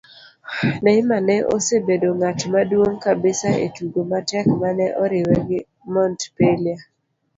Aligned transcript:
Neymar 0.83 1.21
ne 1.27 1.37
osebedo 1.55 2.09
ng'at 2.17 2.39
maduog' 2.53 2.99
kabisa 3.05 3.49
e 3.65 3.67
tugo 3.75 3.99
matek 4.11 4.47
mane 4.61 4.87
oriwe 5.03 5.35
gi 5.47 5.59
Montpellier 5.93 6.79